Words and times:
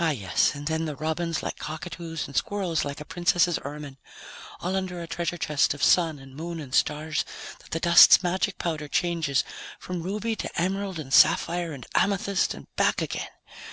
Oh, 0.00 0.10
yes, 0.10 0.52
and 0.56 0.66
then 0.66 0.84
the 0.84 0.96
robins 0.96 1.44
like 1.44 1.58
cockatoos 1.58 2.26
and 2.26 2.34
squirrels 2.34 2.84
like 2.84 3.00
a 3.00 3.04
princess's 3.04 3.56
ermine! 3.62 3.96
All 4.58 4.74
under 4.74 5.00
a 5.00 5.06
treasure 5.06 5.36
chest 5.38 5.74
of 5.74 5.80
Sun 5.80 6.18
and 6.18 6.34
Moon 6.34 6.58
and 6.58 6.74
stars 6.74 7.24
that 7.60 7.70
the 7.70 7.78
dust's 7.78 8.20
magic 8.20 8.58
powder 8.58 8.88
changes 8.88 9.44
from 9.78 10.02
ruby 10.02 10.34
to 10.34 10.60
emerald 10.60 10.98
and 10.98 11.14
sapphire 11.14 11.70
and 11.72 11.86
amethyst 11.94 12.52
and 12.52 12.66
back 12.74 13.00
again. 13.00 13.28